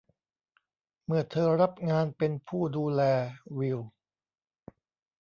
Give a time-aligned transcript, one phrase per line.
[1.05, 3.01] เมื่อเธอรับงานเป็นผู้ดูแล
[3.59, 3.79] วิล